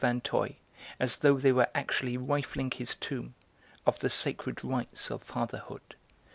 [0.03, 0.55] Vinteuil,
[0.99, 3.35] as though they were actually rifling his tomb,
[3.85, 5.93] of the sacred rights of fatherhood.